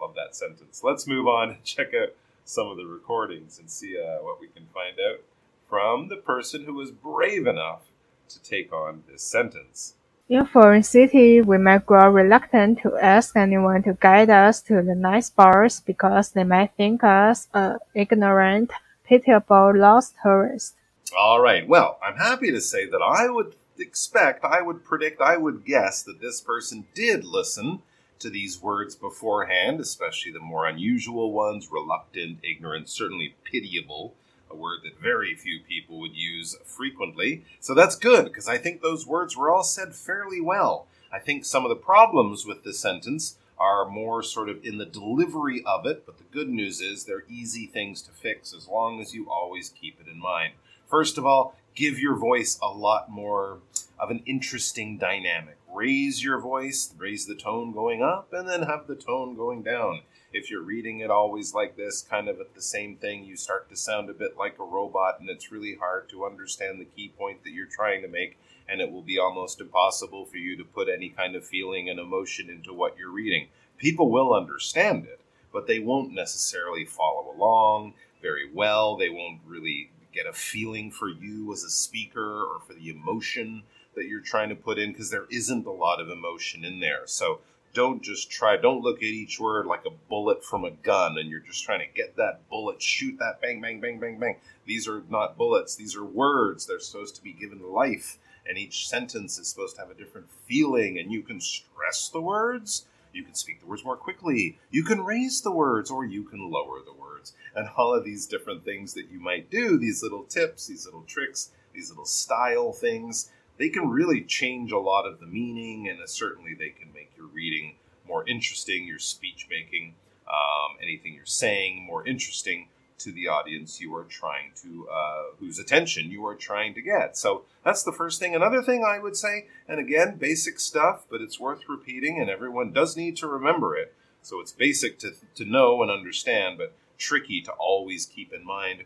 love 0.00 0.14
that 0.14 0.36
sentence. 0.36 0.82
Let's 0.82 1.06
move 1.06 1.26
on 1.26 1.50
and 1.50 1.64
check 1.64 1.94
out 1.94 2.10
some 2.44 2.68
of 2.68 2.76
the 2.76 2.86
recordings 2.86 3.58
and 3.58 3.70
see 3.70 3.96
uh, 3.96 4.22
what 4.22 4.40
we 4.40 4.48
can 4.48 4.66
find 4.74 4.98
out 4.98 5.20
from 5.68 6.08
the 6.08 6.16
person 6.16 6.64
who 6.64 6.74
was 6.74 6.90
brave 6.90 7.46
enough 7.46 7.82
to 8.28 8.42
take 8.42 8.72
on 8.72 9.04
this 9.10 9.22
sentence. 9.22 9.94
In 10.30 10.46
foreign 10.46 10.84
city, 10.84 11.40
we 11.40 11.58
might 11.58 11.84
grow 11.84 12.08
reluctant 12.08 12.78
to 12.82 12.96
ask 12.96 13.36
anyone 13.36 13.82
to 13.82 13.98
guide 13.98 14.30
us 14.30 14.62
to 14.62 14.80
the 14.80 14.94
nice 14.94 15.28
bars 15.28 15.80
because 15.80 16.30
they 16.30 16.44
might 16.44 16.70
think 16.76 17.02
us 17.02 17.48
a 17.52 17.78
ignorant, 17.94 18.70
pitiable, 19.02 19.72
lost 19.74 20.14
tourist. 20.22 20.76
All 21.18 21.40
right. 21.40 21.66
Well, 21.66 21.98
I'm 22.00 22.16
happy 22.16 22.52
to 22.52 22.60
say 22.60 22.88
that 22.88 23.02
I 23.02 23.28
would 23.28 23.56
expect, 23.76 24.44
I 24.44 24.62
would 24.62 24.84
predict, 24.84 25.20
I 25.20 25.36
would 25.36 25.64
guess 25.64 26.04
that 26.04 26.20
this 26.20 26.40
person 26.40 26.86
did 26.94 27.24
listen 27.24 27.82
to 28.20 28.30
these 28.30 28.62
words 28.62 28.94
beforehand, 28.94 29.80
especially 29.80 30.30
the 30.30 30.38
more 30.38 30.64
unusual 30.68 31.32
ones 31.32 31.72
reluctant, 31.72 32.38
ignorant, 32.44 32.88
certainly 32.88 33.34
pitiable 33.42 34.14
a 34.50 34.56
word 34.56 34.80
that 34.84 35.00
very 35.00 35.34
few 35.34 35.60
people 35.60 36.00
would 36.00 36.16
use 36.16 36.56
frequently. 36.64 37.44
So 37.60 37.74
that's 37.74 37.96
good, 37.96 38.24
because 38.24 38.48
I 38.48 38.58
think 38.58 38.80
those 38.80 39.06
words 39.06 39.36
were 39.36 39.50
all 39.50 39.62
said 39.62 39.94
fairly 39.94 40.40
well. 40.40 40.86
I 41.12 41.18
think 41.18 41.44
some 41.44 41.64
of 41.64 41.68
the 41.70 41.76
problems 41.76 42.46
with 42.46 42.64
this 42.64 42.78
sentence 42.80 43.36
are 43.58 43.88
more 43.88 44.22
sort 44.22 44.48
of 44.48 44.64
in 44.64 44.78
the 44.78 44.86
delivery 44.86 45.62
of 45.66 45.84
it, 45.84 46.06
but 46.06 46.18
the 46.18 46.24
good 46.32 46.48
news 46.48 46.80
is 46.80 47.04
they're 47.04 47.24
easy 47.28 47.66
things 47.66 48.00
to 48.02 48.10
fix 48.10 48.54
as 48.54 48.66
long 48.66 49.00
as 49.00 49.14
you 49.14 49.28
always 49.30 49.68
keep 49.68 50.00
it 50.00 50.08
in 50.08 50.18
mind. 50.18 50.54
First 50.88 51.18
of 51.18 51.26
all, 51.26 51.54
give 51.74 51.98
your 51.98 52.16
voice 52.16 52.58
a 52.62 52.68
lot 52.68 53.10
more 53.10 53.58
of 53.98 54.10
an 54.10 54.22
interesting 54.24 54.96
dynamic. 54.96 55.58
Raise 55.72 56.22
your 56.22 56.40
voice, 56.40 56.92
raise 56.98 57.26
the 57.26 57.34
tone 57.34 57.72
going 57.72 58.02
up, 58.02 58.32
and 58.32 58.48
then 58.48 58.62
have 58.62 58.86
the 58.86 58.96
tone 58.96 59.36
going 59.36 59.62
down 59.62 60.02
if 60.32 60.50
you're 60.50 60.62
reading 60.62 61.00
it 61.00 61.10
always 61.10 61.54
like 61.54 61.76
this, 61.76 62.02
kind 62.02 62.28
of 62.28 62.40
at 62.40 62.54
the 62.54 62.62
same 62.62 62.96
thing, 62.96 63.24
you 63.24 63.36
start 63.36 63.68
to 63.68 63.76
sound 63.76 64.08
a 64.08 64.14
bit 64.14 64.36
like 64.38 64.58
a 64.58 64.64
robot, 64.64 65.18
and 65.18 65.28
it's 65.28 65.50
really 65.50 65.74
hard 65.74 66.08
to 66.08 66.24
understand 66.24 66.80
the 66.80 66.84
key 66.84 67.12
point 67.18 67.42
that 67.42 67.50
you're 67.50 67.66
trying 67.66 68.02
to 68.02 68.08
make, 68.08 68.38
and 68.68 68.80
it 68.80 68.92
will 68.92 69.02
be 69.02 69.18
almost 69.18 69.60
impossible 69.60 70.24
for 70.24 70.36
you 70.36 70.56
to 70.56 70.64
put 70.64 70.88
any 70.88 71.08
kind 71.08 71.34
of 71.34 71.44
feeling 71.44 71.88
and 71.88 71.98
emotion 71.98 72.48
into 72.48 72.72
what 72.72 72.96
you're 72.96 73.10
reading. 73.10 73.48
People 73.76 74.10
will 74.10 74.32
understand 74.32 75.04
it, 75.04 75.20
but 75.52 75.66
they 75.66 75.80
won't 75.80 76.12
necessarily 76.12 76.84
follow 76.84 77.34
along 77.34 77.94
very 78.22 78.48
well. 78.52 78.96
They 78.96 79.08
won't 79.08 79.40
really 79.44 79.90
get 80.12 80.26
a 80.26 80.32
feeling 80.32 80.92
for 80.92 81.08
you 81.08 81.52
as 81.52 81.64
a 81.64 81.70
speaker 81.70 82.44
or 82.44 82.60
for 82.60 82.74
the 82.74 82.90
emotion 82.90 83.64
that 83.94 84.06
you're 84.06 84.20
trying 84.20 84.48
to 84.48 84.54
put 84.54 84.78
in 84.78 84.92
because 84.92 85.10
there 85.10 85.26
isn't 85.30 85.66
a 85.66 85.70
lot 85.70 86.00
of 86.00 86.08
emotion 86.08 86.64
in 86.64 86.80
there. 86.80 87.02
So 87.06 87.40
don't 87.72 88.02
just 88.02 88.30
try 88.30 88.56
don't 88.56 88.82
look 88.82 88.98
at 88.98 89.04
each 89.04 89.38
word 89.38 89.66
like 89.66 89.84
a 89.86 90.08
bullet 90.08 90.44
from 90.44 90.64
a 90.64 90.70
gun 90.70 91.16
and 91.18 91.30
you're 91.30 91.40
just 91.40 91.64
trying 91.64 91.80
to 91.80 91.94
get 91.94 92.16
that 92.16 92.48
bullet 92.48 92.82
shoot 92.82 93.16
that 93.18 93.40
bang 93.40 93.60
bang 93.60 93.80
bang 93.80 94.00
bang 94.00 94.18
bang. 94.18 94.36
These 94.66 94.88
are 94.88 95.02
not 95.08 95.36
bullets. 95.36 95.76
These 95.76 95.96
are 95.96 96.04
words. 96.04 96.66
They're 96.66 96.80
supposed 96.80 97.16
to 97.16 97.22
be 97.22 97.32
given 97.32 97.62
life 97.62 98.18
and 98.48 98.58
each 98.58 98.88
sentence 98.88 99.38
is 99.38 99.48
supposed 99.48 99.76
to 99.76 99.82
have 99.82 99.90
a 99.90 99.94
different 99.94 100.28
feeling 100.46 100.98
and 100.98 101.12
you 101.12 101.22
can 101.22 101.40
stress 101.40 102.08
the 102.08 102.20
words. 102.20 102.86
You 103.12 103.24
can 103.24 103.34
speak 103.34 103.60
the 103.60 103.66
words 103.66 103.84
more 103.84 103.96
quickly. 103.96 104.58
You 104.70 104.84
can 104.84 105.02
raise 105.02 105.40
the 105.40 105.50
words 105.50 105.90
or 105.90 106.04
you 106.04 106.22
can 106.24 106.50
lower 106.50 106.78
the 106.84 106.92
words. 106.92 107.34
And 107.54 107.68
all 107.76 107.92
of 107.92 108.04
these 108.04 108.26
different 108.26 108.64
things 108.64 108.94
that 108.94 109.10
you 109.10 109.20
might 109.20 109.50
do 109.50 109.78
these 109.78 110.02
little 110.02 110.24
tips 110.24 110.66
these 110.66 110.86
little 110.86 111.02
tricks 111.02 111.50
these 111.72 111.90
little 111.90 112.04
style 112.04 112.72
things 112.72 113.30
they 113.60 113.68
can 113.68 113.90
really 113.90 114.22
change 114.22 114.72
a 114.72 114.78
lot 114.78 115.06
of 115.06 115.20
the 115.20 115.26
meaning, 115.26 115.86
and 115.86 116.00
certainly 116.08 116.54
they 116.54 116.70
can 116.70 116.90
make 116.94 117.12
your 117.14 117.26
reading 117.26 117.76
more 118.08 118.26
interesting, 118.26 118.86
your 118.86 118.98
speech 118.98 119.46
making, 119.50 119.94
um, 120.26 120.78
anything 120.82 121.12
you're 121.12 121.26
saying 121.26 121.84
more 121.84 122.06
interesting 122.06 122.68
to 122.96 123.12
the 123.12 123.28
audience 123.28 123.78
you 123.78 123.94
are 123.94 124.04
trying 124.04 124.52
to, 124.62 124.88
uh, 124.90 125.22
whose 125.38 125.58
attention 125.58 126.10
you 126.10 126.24
are 126.24 126.34
trying 126.34 126.72
to 126.72 126.80
get. 126.80 127.18
So 127.18 127.44
that's 127.62 127.82
the 127.82 127.92
first 127.92 128.18
thing. 128.18 128.34
Another 128.34 128.62
thing 128.62 128.82
I 128.82 128.98
would 128.98 129.14
say, 129.14 129.48
and 129.68 129.78
again, 129.78 130.16
basic 130.16 130.58
stuff, 130.58 131.04
but 131.10 131.20
it's 131.20 131.38
worth 131.38 131.68
repeating, 131.68 132.18
and 132.18 132.30
everyone 132.30 132.72
does 132.72 132.96
need 132.96 133.18
to 133.18 133.28
remember 133.28 133.76
it. 133.76 133.94
So 134.22 134.40
it's 134.40 134.52
basic 134.52 134.98
to, 135.00 135.12
to 135.34 135.44
know 135.44 135.82
and 135.82 135.90
understand, 135.90 136.56
but 136.56 136.72
tricky 136.96 137.42
to 137.42 137.52
always 137.52 138.06
keep 138.06 138.32
in 138.32 138.42
mind. 138.42 138.84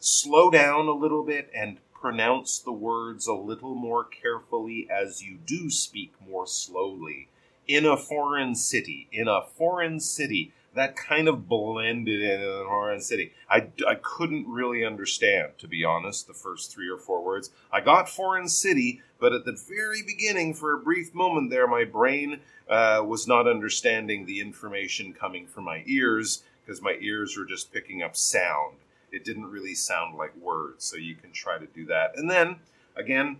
Slow 0.00 0.50
down 0.50 0.86
a 0.86 0.92
little 0.92 1.24
bit 1.24 1.50
and 1.56 1.78
pronounce 2.06 2.60
the 2.60 2.70
words 2.70 3.26
a 3.26 3.34
little 3.34 3.74
more 3.74 4.04
carefully 4.04 4.86
as 4.88 5.24
you 5.24 5.36
do 5.44 5.68
speak 5.68 6.12
more 6.24 6.46
slowly. 6.46 7.26
In 7.66 7.84
a 7.84 7.96
foreign 7.96 8.54
city, 8.54 9.08
in 9.10 9.26
a 9.26 9.42
foreign 9.42 9.98
city, 9.98 10.52
that 10.72 10.94
kind 10.94 11.26
of 11.26 11.48
blended 11.48 12.20
in 12.20 12.40
a 12.40 12.62
foreign 12.64 13.00
city. 13.00 13.32
I, 13.50 13.66
I 13.88 13.96
couldn't 14.00 14.46
really 14.46 14.84
understand, 14.84 15.58
to 15.58 15.66
be 15.66 15.82
honest, 15.82 16.28
the 16.28 16.32
first 16.32 16.72
three 16.72 16.88
or 16.88 16.96
four 16.96 17.24
words. 17.24 17.50
I 17.72 17.80
got 17.80 18.08
foreign 18.08 18.48
city, 18.48 19.00
but 19.18 19.32
at 19.32 19.44
the 19.44 19.60
very 19.68 20.02
beginning, 20.06 20.54
for 20.54 20.74
a 20.74 20.78
brief 20.78 21.12
moment 21.12 21.50
there, 21.50 21.66
my 21.66 21.82
brain 21.82 22.38
uh, 22.70 23.02
was 23.04 23.26
not 23.26 23.48
understanding 23.48 24.26
the 24.26 24.40
information 24.40 25.12
coming 25.12 25.48
from 25.48 25.64
my 25.64 25.82
ears 25.86 26.44
because 26.64 26.80
my 26.80 26.98
ears 27.00 27.36
were 27.36 27.44
just 27.44 27.72
picking 27.72 28.00
up 28.00 28.16
sound 28.16 28.76
it 29.16 29.24
didn't 29.24 29.50
really 29.50 29.74
sound 29.74 30.16
like 30.16 30.36
words. 30.36 30.84
So 30.84 30.96
you 30.96 31.16
can 31.16 31.32
try 31.32 31.58
to 31.58 31.66
do 31.66 31.86
that. 31.86 32.12
And 32.16 32.30
then, 32.30 32.56
again, 32.94 33.38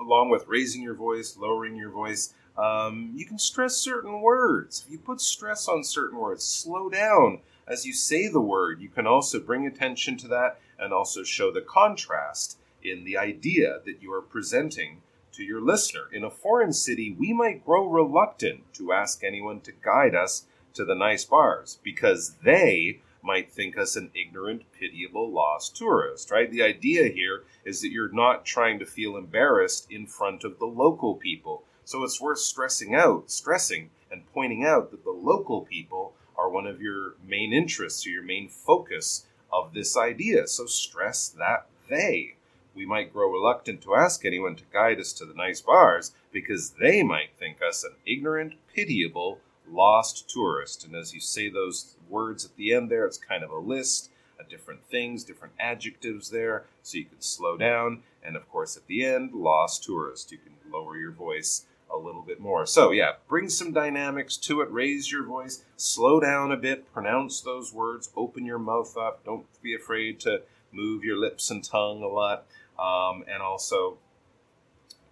along 0.00 0.30
with 0.30 0.48
raising 0.48 0.82
your 0.82 0.94
voice, 0.94 1.36
lowering 1.38 1.76
your 1.76 1.90
voice, 1.90 2.34
um, 2.58 3.12
you 3.14 3.24
can 3.24 3.38
stress 3.38 3.76
certain 3.76 4.20
words. 4.20 4.84
If 4.84 4.92
you 4.92 4.98
put 4.98 5.20
stress 5.20 5.68
on 5.68 5.84
certain 5.84 6.18
words, 6.18 6.44
slow 6.44 6.90
down 6.90 7.38
as 7.66 7.86
you 7.86 7.92
say 7.92 8.28
the 8.28 8.40
word. 8.40 8.80
You 8.80 8.88
can 8.88 9.06
also 9.06 9.40
bring 9.40 9.66
attention 9.66 10.16
to 10.18 10.28
that 10.28 10.60
and 10.78 10.92
also 10.92 11.22
show 11.22 11.50
the 11.50 11.60
contrast 11.62 12.58
in 12.82 13.04
the 13.04 13.16
idea 13.16 13.80
that 13.84 14.02
you 14.02 14.12
are 14.12 14.20
presenting 14.20 15.00
to 15.32 15.44
your 15.44 15.60
listener. 15.60 16.08
In 16.12 16.24
a 16.24 16.30
foreign 16.30 16.72
city, 16.72 17.16
we 17.18 17.32
might 17.32 17.64
grow 17.64 17.86
reluctant 17.86 18.74
to 18.74 18.92
ask 18.92 19.22
anyone 19.22 19.60
to 19.60 19.72
guide 19.72 20.14
us 20.14 20.46
to 20.74 20.84
the 20.84 20.94
nice 20.94 21.24
bars 21.24 21.78
because 21.82 22.34
they 22.44 23.00
might 23.22 23.52
think 23.52 23.78
us 23.78 23.96
an 23.96 24.10
ignorant, 24.14 24.62
pitiable, 24.72 25.30
lost 25.30 25.76
tourist, 25.76 26.30
right? 26.30 26.50
The 26.50 26.62
idea 26.62 27.08
here 27.08 27.44
is 27.64 27.80
that 27.80 27.90
you're 27.90 28.12
not 28.12 28.44
trying 28.44 28.78
to 28.80 28.86
feel 28.86 29.16
embarrassed 29.16 29.86
in 29.90 30.06
front 30.06 30.44
of 30.44 30.58
the 30.58 30.66
local 30.66 31.14
people. 31.14 31.62
So 31.84 32.02
it's 32.02 32.20
worth 32.20 32.40
stressing 32.40 32.94
out, 32.94 33.30
stressing, 33.30 33.90
and 34.10 34.30
pointing 34.32 34.64
out 34.64 34.90
that 34.90 35.04
the 35.04 35.10
local 35.10 35.62
people 35.62 36.14
are 36.36 36.50
one 36.50 36.66
of 36.66 36.80
your 36.80 37.14
main 37.24 37.52
interests 37.52 38.06
or 38.06 38.10
your 38.10 38.22
main 38.22 38.48
focus 38.48 39.26
of 39.52 39.74
this 39.74 39.96
idea. 39.96 40.46
So 40.46 40.66
stress 40.66 41.28
that 41.28 41.66
they. 41.88 42.34
We 42.74 42.86
might 42.86 43.12
grow 43.12 43.30
reluctant 43.30 43.82
to 43.82 43.94
ask 43.94 44.24
anyone 44.24 44.56
to 44.56 44.64
guide 44.72 44.98
us 44.98 45.12
to 45.14 45.26
the 45.26 45.34
nice 45.34 45.60
bars 45.60 46.12
because 46.32 46.70
they 46.80 47.02
might 47.02 47.36
think 47.38 47.58
us 47.62 47.84
an 47.84 47.92
ignorant, 48.06 48.54
pitiable, 48.74 49.40
lost 49.72 50.28
tourist. 50.28 50.84
And 50.84 50.94
as 50.94 51.14
you 51.14 51.20
say 51.20 51.48
those 51.48 51.96
words 52.08 52.44
at 52.44 52.56
the 52.56 52.74
end 52.74 52.90
there, 52.90 53.06
it's 53.06 53.18
kind 53.18 53.42
of 53.42 53.50
a 53.50 53.58
list 53.58 54.10
of 54.38 54.48
different 54.48 54.84
things, 54.90 55.24
different 55.24 55.54
adjectives 55.58 56.30
there, 56.30 56.64
so 56.82 56.98
you 56.98 57.04
can 57.04 57.20
slow 57.20 57.56
down. 57.56 58.02
And 58.24 58.36
of 58.36 58.48
course, 58.48 58.76
at 58.76 58.86
the 58.86 59.04
end, 59.04 59.32
lost 59.32 59.84
tourist. 59.84 60.32
You 60.32 60.38
can 60.38 60.52
lower 60.70 60.96
your 60.96 61.12
voice 61.12 61.66
a 61.92 61.96
little 61.96 62.22
bit 62.22 62.40
more. 62.40 62.64
So, 62.66 62.90
yeah, 62.90 63.12
bring 63.28 63.48
some 63.48 63.72
dynamics 63.72 64.36
to 64.38 64.62
it, 64.62 64.72
raise 64.72 65.12
your 65.12 65.24
voice, 65.24 65.64
slow 65.76 66.20
down 66.20 66.50
a 66.50 66.56
bit, 66.56 66.92
pronounce 66.92 67.40
those 67.40 67.72
words, 67.72 68.10
open 68.16 68.46
your 68.46 68.58
mouth 68.58 68.96
up. 68.96 69.24
Don't 69.24 69.46
be 69.62 69.74
afraid 69.74 70.18
to 70.20 70.42
move 70.72 71.04
your 71.04 71.18
lips 71.18 71.50
and 71.50 71.62
tongue 71.62 72.02
a 72.02 72.06
lot. 72.06 72.46
Um, 72.78 73.24
and 73.28 73.42
also 73.42 73.98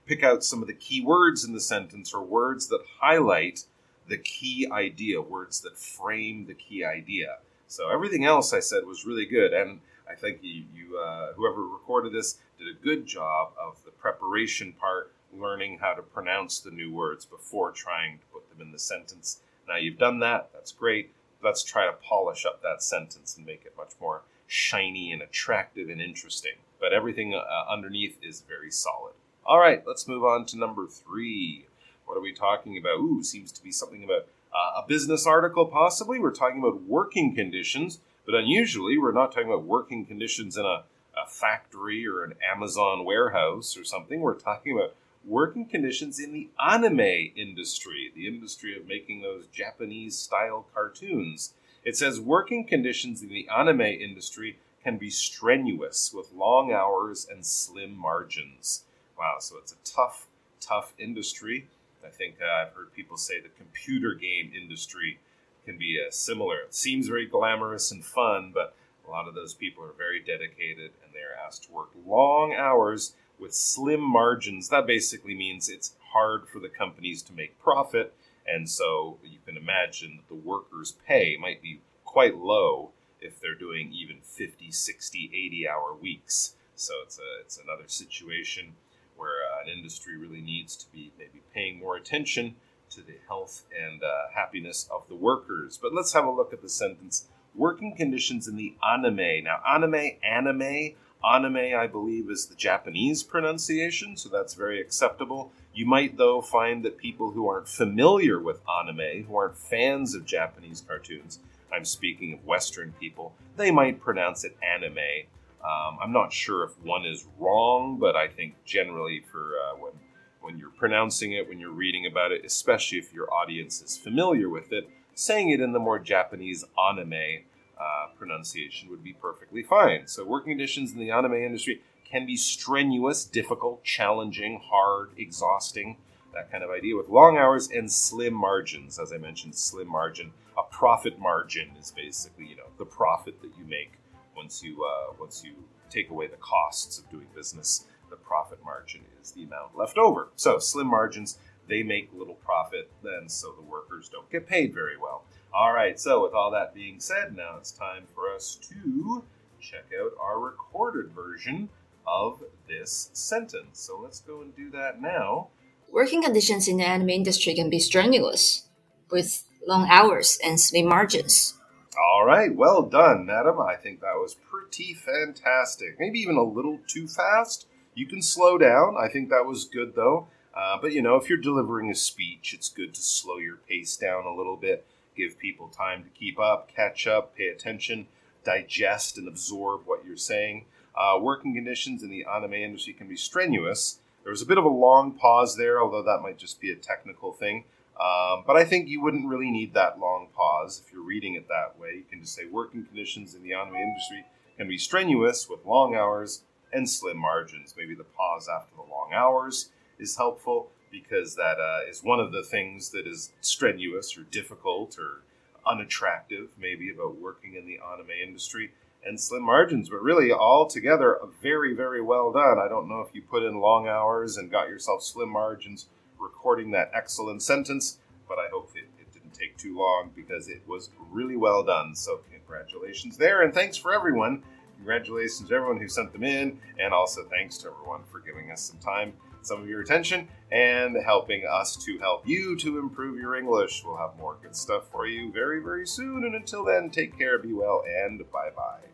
pick 0.06 0.24
out 0.24 0.42
some 0.42 0.62
of 0.62 0.66
the 0.66 0.74
key 0.74 1.02
words 1.02 1.44
in 1.44 1.52
the 1.52 1.60
sentence 1.60 2.12
or 2.12 2.22
words 2.22 2.68
that 2.68 2.80
highlight 3.00 3.64
the 4.10 4.18
key 4.18 4.68
idea, 4.70 5.22
words 5.22 5.60
that 5.60 5.78
frame 5.78 6.44
the 6.46 6.54
key 6.54 6.84
idea. 6.84 7.38
So 7.68 7.88
everything 7.88 8.24
else 8.24 8.52
I 8.52 8.58
said 8.60 8.84
was 8.84 9.06
really 9.06 9.24
good, 9.24 9.52
and 9.54 9.80
I 10.10 10.16
think 10.16 10.40
you, 10.42 10.64
you 10.74 10.98
uh, 10.98 11.32
whoever 11.34 11.62
recorded 11.62 12.12
this 12.12 12.38
did 12.58 12.68
a 12.68 12.84
good 12.84 13.06
job 13.06 13.52
of 13.58 13.82
the 13.84 13.92
preparation 13.92 14.72
part, 14.72 15.12
learning 15.32 15.78
how 15.78 15.94
to 15.94 16.02
pronounce 16.02 16.58
the 16.58 16.72
new 16.72 16.92
words 16.92 17.24
before 17.24 17.70
trying 17.70 18.18
to 18.18 18.24
put 18.32 18.50
them 18.50 18.60
in 18.66 18.72
the 18.72 18.78
sentence. 18.78 19.40
Now 19.68 19.76
you've 19.76 19.98
done 19.98 20.18
that, 20.18 20.50
that's 20.52 20.72
great. 20.72 21.12
Let's 21.42 21.62
try 21.62 21.86
to 21.86 21.92
polish 21.92 22.44
up 22.44 22.60
that 22.62 22.82
sentence 22.82 23.36
and 23.36 23.46
make 23.46 23.64
it 23.64 23.76
much 23.76 23.92
more 24.00 24.22
shiny 24.48 25.12
and 25.12 25.22
attractive 25.22 25.88
and 25.88 26.02
interesting. 26.02 26.56
But 26.80 26.92
everything 26.92 27.34
uh, 27.34 27.72
underneath 27.72 28.18
is 28.20 28.40
very 28.40 28.72
solid. 28.72 29.14
All 29.46 29.60
right, 29.60 29.82
let's 29.86 30.08
move 30.08 30.24
on 30.24 30.44
to 30.46 30.58
number 30.58 30.88
three. 30.88 31.66
What 32.10 32.18
are 32.18 32.22
we 32.22 32.32
talking 32.32 32.76
about? 32.76 32.98
Ooh, 32.98 33.22
seems 33.22 33.52
to 33.52 33.62
be 33.62 33.70
something 33.70 34.02
about 34.02 34.26
Uh, 34.52 34.82
a 34.82 34.84
business 34.88 35.28
article, 35.28 35.66
possibly. 35.66 36.18
We're 36.18 36.32
talking 36.32 36.58
about 36.58 36.82
working 36.82 37.36
conditions, 37.36 38.00
but 38.26 38.34
unusually, 38.34 38.98
we're 38.98 39.12
not 39.12 39.30
talking 39.30 39.46
about 39.46 39.62
working 39.62 40.04
conditions 40.04 40.56
in 40.56 40.64
a, 40.64 40.82
a 41.16 41.26
factory 41.28 42.04
or 42.04 42.24
an 42.24 42.34
Amazon 42.52 43.04
warehouse 43.04 43.76
or 43.76 43.84
something. 43.84 44.20
We're 44.20 44.34
talking 44.34 44.76
about 44.76 44.96
working 45.24 45.66
conditions 45.66 46.18
in 46.18 46.32
the 46.32 46.48
anime 46.58 47.30
industry, 47.36 48.10
the 48.12 48.26
industry 48.26 48.76
of 48.76 48.88
making 48.88 49.22
those 49.22 49.46
Japanese 49.46 50.18
style 50.18 50.66
cartoons. 50.74 51.54
It 51.84 51.96
says 51.96 52.18
working 52.18 52.66
conditions 52.66 53.22
in 53.22 53.28
the 53.28 53.48
anime 53.48 53.82
industry 53.82 54.58
can 54.82 54.98
be 54.98 55.10
strenuous 55.10 56.12
with 56.12 56.32
long 56.32 56.72
hours 56.72 57.24
and 57.30 57.46
slim 57.46 57.94
margins. 57.96 58.82
Wow, 59.16 59.36
so 59.38 59.58
it's 59.58 59.72
a 59.72 59.84
tough, 59.84 60.26
tough 60.58 60.92
industry. 60.98 61.68
I 62.04 62.10
think 62.10 62.36
uh, 62.40 62.46
I've 62.46 62.74
heard 62.74 62.92
people 62.92 63.16
say 63.16 63.40
the 63.40 63.48
computer 63.48 64.14
game 64.14 64.52
industry 64.54 65.18
can 65.64 65.78
be 65.78 65.98
uh, 66.00 66.10
similar. 66.10 66.60
It 66.60 66.74
seems 66.74 67.08
very 67.08 67.26
glamorous 67.26 67.90
and 67.90 68.04
fun, 68.04 68.52
but 68.54 68.74
a 69.06 69.10
lot 69.10 69.28
of 69.28 69.34
those 69.34 69.54
people 69.54 69.84
are 69.84 69.92
very 69.96 70.20
dedicated 70.20 70.92
and 71.04 71.12
they 71.12 71.20
are 71.20 71.46
asked 71.46 71.64
to 71.64 71.72
work 71.72 71.90
long 72.06 72.54
hours 72.54 73.14
with 73.38 73.54
slim 73.54 74.00
margins. 74.00 74.68
That 74.68 74.86
basically 74.86 75.34
means 75.34 75.68
it's 75.68 75.94
hard 76.12 76.48
for 76.48 76.58
the 76.58 76.68
companies 76.68 77.22
to 77.22 77.32
make 77.32 77.58
profit, 77.58 78.14
and 78.46 78.68
so 78.68 79.18
you 79.24 79.38
can 79.46 79.56
imagine 79.56 80.16
that 80.16 80.28
the 80.28 80.40
workers' 80.40 80.96
pay 81.06 81.36
might 81.40 81.62
be 81.62 81.80
quite 82.04 82.36
low 82.36 82.90
if 83.20 83.40
they're 83.40 83.54
doing 83.54 83.92
even 83.92 84.18
50, 84.22 84.70
60, 84.70 85.30
80 85.32 85.68
hour 85.68 85.94
weeks. 85.94 86.54
So 86.74 86.94
it's 87.04 87.18
a 87.18 87.40
it's 87.40 87.58
another 87.58 87.88
situation 87.88 88.74
where 89.20 89.44
uh, 89.52 89.62
an 89.62 89.68
industry 89.68 90.16
really 90.16 90.40
needs 90.40 90.74
to 90.76 90.90
be 90.90 91.12
maybe 91.18 91.42
paying 91.54 91.78
more 91.78 91.96
attention 91.96 92.56
to 92.90 93.02
the 93.02 93.18
health 93.28 93.62
and 93.78 94.02
uh, 94.02 94.32
happiness 94.34 94.88
of 94.90 95.06
the 95.08 95.14
workers. 95.14 95.78
But 95.80 95.94
let's 95.94 96.14
have 96.14 96.24
a 96.24 96.30
look 96.30 96.52
at 96.52 96.62
the 96.62 96.68
sentence 96.68 97.28
working 97.54 97.94
conditions 97.94 98.48
in 98.48 98.56
the 98.56 98.74
anime. 98.82 99.44
Now, 99.44 99.60
anime, 99.68 100.12
anime, 100.24 100.94
Anime, 101.22 101.74
I 101.76 101.86
believe, 101.86 102.30
is 102.30 102.46
the 102.46 102.54
Japanese 102.54 103.22
pronunciation, 103.22 104.16
so 104.16 104.30
that's 104.30 104.54
very 104.54 104.80
acceptable. 104.80 105.52
You 105.74 105.84
might, 105.84 106.16
though, 106.16 106.40
find 106.40 106.82
that 106.84 106.96
people 106.96 107.32
who 107.32 107.46
aren't 107.46 107.68
familiar 107.68 108.40
with 108.40 108.62
anime, 108.80 109.24
who 109.24 109.36
aren't 109.36 109.58
fans 109.58 110.14
of 110.14 110.24
Japanese 110.24 110.82
cartoons, 110.86 111.38
I'm 111.70 111.84
speaking 111.84 112.32
of 112.32 112.46
Western 112.46 112.94
people, 112.98 113.34
they 113.56 113.70
might 113.70 114.00
pronounce 114.00 114.44
it 114.44 114.56
anime. 114.62 115.26
Um, 115.62 115.98
I'm 116.02 116.12
not 116.12 116.32
sure 116.32 116.64
if 116.64 116.78
one 116.82 117.04
is 117.04 117.26
wrong, 117.38 117.98
but 117.98 118.16
I 118.16 118.28
think 118.28 118.54
generally 118.64 119.22
for 119.30 119.52
uh, 119.58 119.76
when 119.78 119.92
when 120.40 120.58
you're 120.58 120.70
pronouncing 120.70 121.32
it, 121.32 121.48
when 121.48 121.60
you're 121.60 121.70
reading 121.70 122.06
about 122.06 122.32
it, 122.32 122.44
especially 122.44 122.98
if 122.98 123.12
your 123.12 123.32
audience 123.32 123.82
is 123.82 123.98
familiar 123.98 124.48
with 124.48 124.72
it, 124.72 124.88
saying 125.14 125.50
it 125.50 125.60
in 125.60 125.72
the 125.72 125.78
more 125.78 125.98
Japanese 125.98 126.64
anime 126.90 127.44
uh, 127.78 128.06
pronunciation 128.16 128.88
would 128.88 129.04
be 129.04 129.12
perfectly 129.12 129.62
fine. 129.62 130.06
So, 130.06 130.24
working 130.24 130.52
conditions 130.52 130.92
in 130.92 130.98
the 130.98 131.10
anime 131.10 131.34
industry 131.34 131.82
can 132.10 132.26
be 132.26 132.36
strenuous, 132.36 133.24
difficult, 133.24 133.84
challenging, 133.84 134.60
hard, 134.64 135.10
exhausting, 135.16 135.98
that 136.34 136.50
kind 136.50 136.64
of 136.64 136.70
idea, 136.70 136.96
with 136.96 137.08
long 137.08 137.36
hours 137.36 137.68
and 137.70 137.90
slim 137.90 138.34
margins. 138.34 138.98
As 138.98 139.12
I 139.12 139.18
mentioned, 139.18 139.54
slim 139.54 139.88
margin. 139.88 140.32
A 140.58 140.62
profit 140.62 141.18
margin 141.18 141.70
is 141.80 141.92
basically, 141.92 142.46
you 142.46 142.56
know, 142.56 142.68
the 142.76 142.84
profit 142.84 143.40
that 143.40 143.52
you 143.58 143.64
make 143.64 143.92
once 144.40 144.62
you 144.62 144.82
uh, 144.82 145.12
once 145.20 145.44
you 145.44 145.52
take 145.90 146.08
away 146.08 146.26
the 146.26 146.36
costs 146.36 146.98
of 146.98 147.10
doing 147.10 147.26
business. 147.34 147.84
The 148.08 148.16
profit 148.16 148.58
margin 148.64 149.02
is 149.22 149.32
the 149.32 149.44
amount 149.44 149.76
left 149.76 149.98
over. 149.98 150.28
So, 150.34 150.58
slim 150.58 150.86
margins, 150.86 151.38
they 151.68 151.82
make 151.82 152.10
little 152.12 152.34
profit, 152.34 152.90
then 153.04 153.28
so 153.28 153.52
the 153.52 153.62
workers 153.62 154.08
don't 154.08 154.30
get 154.30 154.48
paid 154.48 154.72
very 154.72 154.96
well. 154.96 155.24
All 155.52 155.72
right, 155.72 155.98
so 156.00 156.22
with 156.22 156.32
all 156.32 156.50
that 156.52 156.74
being 156.74 156.98
said, 156.98 157.36
now 157.36 157.56
it's 157.58 157.70
time 157.70 158.04
for 158.14 158.34
us 158.34 158.58
to 158.68 159.24
check 159.60 159.84
out 160.00 160.12
our 160.20 160.40
recorded 160.40 161.10
version 161.12 161.68
of 162.06 162.42
this 162.66 163.10
sentence. 163.12 163.80
So 163.80 164.00
let's 164.02 164.20
go 164.20 164.40
and 164.40 164.56
do 164.56 164.70
that 164.70 165.00
now. 165.00 165.48
Working 165.92 166.22
conditions 166.22 166.66
in 166.66 166.78
the 166.78 166.86
anime 166.86 167.10
industry 167.10 167.54
can 167.54 167.68
be 167.68 167.78
strenuous, 167.78 168.68
with 169.10 169.44
long 169.66 169.88
hours 169.90 170.38
and 170.42 170.58
slim 170.58 170.88
margins. 170.88 171.59
All 171.98 172.24
right, 172.24 172.54
well 172.54 172.82
done, 172.82 173.26
madam. 173.26 173.60
I 173.60 173.76
think 173.76 174.00
that 174.00 174.14
was 174.14 174.36
pretty 174.50 174.94
fantastic. 174.94 175.96
Maybe 175.98 176.20
even 176.20 176.36
a 176.36 176.42
little 176.42 176.80
too 176.86 177.08
fast. 177.08 177.66
You 177.94 178.06
can 178.06 178.22
slow 178.22 178.58
down. 178.58 178.96
I 178.98 179.08
think 179.08 179.28
that 179.30 179.46
was 179.46 179.64
good, 179.64 179.94
though. 179.94 180.28
Uh, 180.54 180.78
but 180.80 180.92
you 180.92 181.02
know, 181.02 181.16
if 181.16 181.28
you're 181.28 181.38
delivering 181.38 181.90
a 181.90 181.94
speech, 181.94 182.54
it's 182.54 182.68
good 182.68 182.94
to 182.94 183.00
slow 183.00 183.38
your 183.38 183.56
pace 183.56 183.96
down 183.96 184.24
a 184.24 184.34
little 184.34 184.56
bit 184.56 184.86
give 185.20 185.38
people 185.38 185.68
time 185.68 186.02
to 186.04 186.10
keep 186.10 186.38
up, 186.38 186.70
catch 186.74 187.06
up, 187.06 187.36
pay 187.36 187.46
attention, 187.46 188.06
digest, 188.44 189.18
and 189.18 189.28
absorb 189.28 189.82
what 189.84 190.04
you're 190.04 190.16
saying. 190.16 190.64
Uh, 190.94 191.18
working 191.20 191.54
conditions 191.54 192.02
in 192.02 192.10
the 192.10 192.24
anime 192.24 192.54
industry 192.54 192.92
can 192.92 193.08
be 193.08 193.16
strenuous. 193.16 193.98
There 194.22 194.30
was 194.30 194.42
a 194.42 194.46
bit 194.46 194.58
of 194.58 194.64
a 194.64 194.68
long 194.68 195.12
pause 195.12 195.56
there, 195.56 195.80
although 195.80 196.02
that 196.02 196.22
might 196.22 196.38
just 196.38 196.60
be 196.60 196.70
a 196.70 196.76
technical 196.76 197.32
thing. 197.32 197.64
Um, 198.00 198.44
but 198.46 198.56
I 198.56 198.64
think 198.64 198.88
you 198.88 199.02
wouldn't 199.02 199.28
really 199.28 199.50
need 199.50 199.74
that 199.74 199.98
long 199.98 200.28
pause 200.34 200.82
if 200.84 200.92
you're 200.92 201.02
reading 201.02 201.34
it 201.34 201.48
that 201.48 201.78
way. 201.78 201.96
You 201.96 202.04
can 202.08 202.22
just 202.22 202.34
say 202.34 202.46
working 202.46 202.84
conditions 202.84 203.34
in 203.34 203.42
the 203.42 203.52
anime 203.52 203.74
industry 203.74 204.24
can 204.56 204.68
be 204.68 204.78
strenuous 204.78 205.48
with 205.48 205.66
long 205.66 205.94
hours 205.94 206.42
and 206.72 206.88
slim 206.88 207.18
margins. 207.18 207.74
Maybe 207.76 207.94
the 207.94 208.04
pause 208.04 208.48
after 208.48 208.74
the 208.74 208.90
long 208.90 209.12
hours 209.12 209.70
is 209.98 210.16
helpful 210.16 210.70
because 210.90 211.36
that 211.36 211.58
uh, 211.60 211.88
is 211.88 212.02
one 212.02 212.20
of 212.20 212.32
the 212.32 212.42
things 212.42 212.90
that 212.90 213.06
is 213.06 213.32
strenuous 213.40 214.16
or 214.16 214.22
difficult 214.22 214.98
or 214.98 215.22
unattractive, 215.66 216.48
maybe, 216.58 216.90
about 216.90 217.20
working 217.20 217.54
in 217.54 217.66
the 217.66 217.78
anime 217.92 218.10
industry 218.22 218.72
and 219.04 219.20
slim 219.20 219.42
margins. 219.42 219.90
But 219.90 220.02
really, 220.02 220.32
all 220.32 220.66
together, 220.66 221.18
very, 221.42 221.74
very 221.74 222.00
well 222.00 222.32
done. 222.32 222.58
I 222.58 222.68
don't 222.68 222.88
know 222.88 223.00
if 223.00 223.14
you 223.14 223.22
put 223.22 223.42
in 223.42 223.60
long 223.60 223.88
hours 223.88 224.36
and 224.36 224.50
got 224.50 224.68
yourself 224.68 225.02
slim 225.02 225.28
margins 225.28 225.86
recording 226.20 226.70
that 226.72 226.90
excellent 226.94 227.42
sentence, 227.42 227.98
but 228.28 228.38
I 228.38 228.48
hope 228.52 228.70
it, 228.74 228.88
it 229.00 229.12
didn't 229.12 229.34
take 229.34 229.56
too 229.56 229.76
long 229.76 230.10
because 230.14 230.48
it 230.48 230.62
was 230.66 230.90
really 231.10 231.36
well 231.36 231.62
done. 231.62 231.94
So, 231.94 232.20
congratulations 232.30 233.16
there, 233.16 233.42
and 233.42 233.54
thanks 233.54 233.76
for 233.76 233.92
everyone. 233.92 234.42
Congratulations 234.76 235.48
to 235.48 235.54
everyone 235.54 235.78
who 235.78 235.88
sent 235.88 236.12
them 236.12 236.24
in, 236.24 236.58
and 236.78 236.94
also 236.94 237.24
thanks 237.24 237.58
to 237.58 237.68
everyone 237.68 238.02
for 238.10 238.20
giving 238.20 238.50
us 238.50 238.62
some 238.62 238.78
time 238.78 239.12
some 239.42 239.62
of 239.62 239.68
your 239.68 239.80
attention 239.80 240.28
and 240.52 240.96
helping 241.04 241.46
us 241.46 241.76
to 241.84 241.98
help 241.98 242.26
you 242.26 242.56
to 242.56 242.78
improve 242.78 243.18
your 243.18 243.36
English. 243.36 243.82
We'll 243.84 243.96
have 243.96 244.16
more 244.18 244.36
good 244.42 244.54
stuff 244.54 244.90
for 244.90 245.06
you 245.06 245.32
very, 245.32 245.62
very 245.62 245.86
soon. 245.86 246.24
And 246.24 246.34
until 246.34 246.64
then, 246.64 246.90
take 246.90 247.16
care, 247.16 247.38
be 247.38 247.52
well, 247.52 247.84
and 247.86 248.18
bye 248.30 248.50
bye. 248.54 248.89